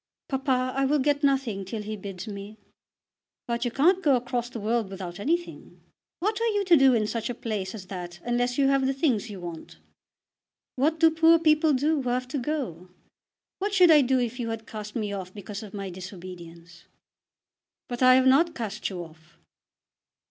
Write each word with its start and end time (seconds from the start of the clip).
"Papa, 0.29 0.73
I 0.75 0.85
will 0.85 0.97
get 0.97 1.23
nothing 1.23 1.63
till 1.63 1.83
he 1.83 1.95
bids 1.95 2.25
me." 2.27 2.57
"But 3.45 3.65
you 3.65 3.69
can't 3.69 4.01
go 4.01 4.15
across 4.15 4.49
the 4.49 4.59
world 4.59 4.89
without 4.89 5.19
anything. 5.19 5.79
What 6.17 6.41
are 6.41 6.47
you 6.47 6.65
to 6.65 6.75
do 6.75 6.95
in 6.95 7.05
such 7.05 7.29
a 7.29 7.35
place 7.35 7.75
as 7.75 7.85
that 7.85 8.19
unless 8.23 8.57
you 8.57 8.67
have 8.67 8.87
the 8.87 8.95
things 8.95 9.29
you 9.29 9.39
want?" 9.39 9.77
"What 10.75 10.99
do 10.99 11.11
poor 11.11 11.37
people 11.37 11.73
do 11.73 12.01
who 12.01 12.09
have 12.09 12.27
to 12.29 12.39
go? 12.39 12.89
What 13.59 13.75
should 13.75 13.91
I 13.91 14.01
do 14.01 14.19
if 14.19 14.39
you 14.39 14.49
had 14.49 14.65
cast 14.65 14.95
me 14.95 15.13
off 15.13 15.35
because 15.35 15.61
of 15.61 15.71
my 15.71 15.91
disobedience?" 15.91 16.85
"But 17.87 18.01
I 18.01 18.15
have 18.15 18.25
not 18.25 18.55
cast 18.55 18.89
you 18.89 19.03
off." 19.03 19.37